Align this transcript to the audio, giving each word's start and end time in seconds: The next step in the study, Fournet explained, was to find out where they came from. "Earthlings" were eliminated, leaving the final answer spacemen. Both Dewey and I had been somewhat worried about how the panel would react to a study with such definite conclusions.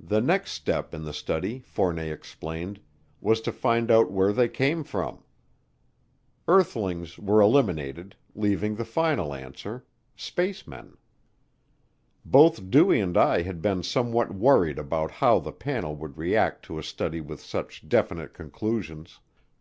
The 0.00 0.20
next 0.20 0.50
step 0.50 0.92
in 0.92 1.04
the 1.04 1.12
study, 1.12 1.60
Fournet 1.60 2.10
explained, 2.10 2.80
was 3.20 3.40
to 3.42 3.52
find 3.52 3.88
out 3.88 4.10
where 4.10 4.32
they 4.32 4.48
came 4.48 4.82
from. 4.82 5.22
"Earthlings" 6.48 7.20
were 7.20 7.40
eliminated, 7.40 8.16
leaving 8.34 8.74
the 8.74 8.84
final 8.84 9.32
answer 9.32 9.86
spacemen. 10.16 10.96
Both 12.24 12.68
Dewey 12.68 12.98
and 12.98 13.16
I 13.16 13.42
had 13.42 13.62
been 13.62 13.84
somewhat 13.84 14.34
worried 14.34 14.76
about 14.76 15.12
how 15.12 15.38
the 15.38 15.52
panel 15.52 15.94
would 15.94 16.18
react 16.18 16.64
to 16.64 16.78
a 16.80 16.82
study 16.82 17.20
with 17.20 17.40
such 17.40 17.88
definite 17.88 18.34
conclusions. 18.34 19.20